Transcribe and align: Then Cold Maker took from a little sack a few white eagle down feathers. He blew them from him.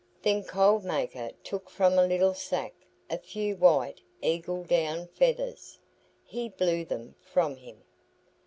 Then 0.23 0.43
Cold 0.43 0.83
Maker 0.83 1.29
took 1.43 1.69
from 1.69 1.99
a 1.99 2.07
little 2.07 2.33
sack 2.33 2.73
a 3.07 3.19
few 3.19 3.55
white 3.55 4.01
eagle 4.19 4.63
down 4.63 5.05
feathers. 5.05 5.77
He 6.25 6.49
blew 6.49 6.83
them 6.85 7.13
from 7.21 7.55
him. 7.57 7.83